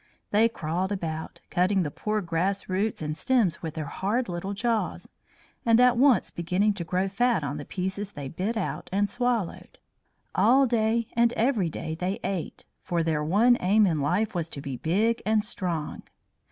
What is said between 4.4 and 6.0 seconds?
jaws, and at